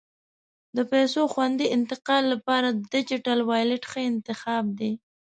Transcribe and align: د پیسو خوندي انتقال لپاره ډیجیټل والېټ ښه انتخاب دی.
د 0.75 0.77
پیسو 0.91 1.21
خوندي 1.33 1.65
انتقال 1.77 2.23
لپاره 2.33 2.77
ډیجیټل 2.91 3.39
والېټ 3.49 3.83
ښه 3.91 4.01
انتخاب 4.11 4.63
دی. 4.79 4.91